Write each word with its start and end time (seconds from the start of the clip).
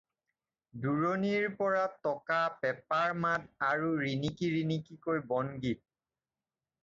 দূৰণিৰ 0.83 1.43
পৰা 1.57 1.81
টকা, 2.07 2.37
পেপাৰ 2.63 3.13
মাত 3.25 3.45
আৰু 3.67 3.91
ৰিণিকি 3.99 4.49
ৰিণিকিকৈ 4.55 5.21
বনগীত 5.33 5.85